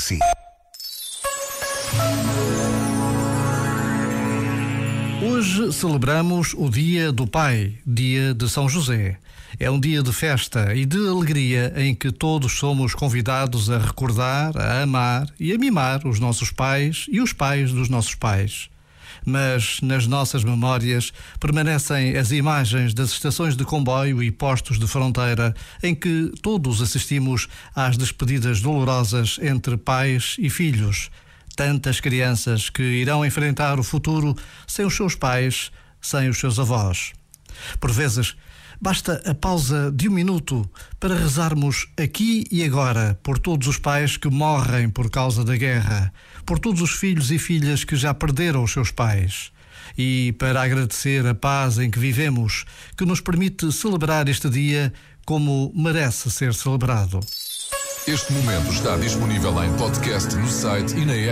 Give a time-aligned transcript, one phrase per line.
[0.00, 0.18] si.
[5.22, 9.18] Hoje celebramos o Dia do Pai, Dia de São José.
[9.58, 14.56] É um dia de festa e de alegria em que todos somos convidados a recordar,
[14.56, 18.70] a amar e a mimar os nossos pais e os pais dos nossos pais.
[19.24, 25.54] Mas nas nossas memórias permanecem as imagens das estações de comboio e postos de fronteira
[25.82, 31.10] em que todos assistimos às despedidas dolorosas entre pais e filhos
[31.56, 34.34] tantas crianças que irão enfrentar o futuro
[34.66, 37.12] sem os seus pais, sem os seus avós.
[37.78, 38.34] Por vezes,
[38.80, 44.16] basta a pausa de um minuto para rezarmos aqui e agora por todos os pais
[44.16, 46.12] que morrem por causa da guerra,
[46.46, 49.52] por todos os filhos e filhas que já perderam os seus pais.
[49.98, 52.64] E para agradecer a paz em que vivemos,
[52.96, 54.92] que nos permite celebrar este dia
[55.26, 57.20] como merece ser celebrado.
[58.06, 61.28] Este momento está disponível em podcast no site e na app.